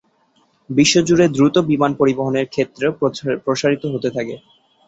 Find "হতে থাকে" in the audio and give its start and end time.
3.93-4.35